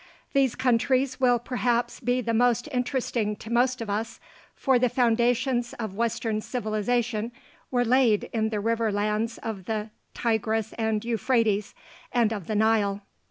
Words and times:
These 0.33 0.55
countries 0.55 1.19
will 1.19 1.37
perhaps 1.37 1.99
be 1.99 2.21
the 2.21 2.33
most 2.33 2.67
interesting 2.71 3.35
to 3.35 3.51
most 3.51 3.81
of 3.81 3.89
us, 3.91 4.19
for 4.55 4.79
the 4.79 4.89
foundations 4.89 5.73
of 5.73 5.93
western 5.93 6.41
civilization 6.41 7.31
were 7.69 7.85
laid 7.85 8.27
in 8.33 8.49
the 8.49 8.59
river 8.59 8.91
lands 8.91 9.37
of 9.37 9.65
the 9.65 9.91
Tigris 10.15 10.73
and 10.79 11.05
Euphrates 11.05 11.75
and 12.11 12.33
of 12.33 12.47
the 12.47 12.55
Nile. 12.55 13.01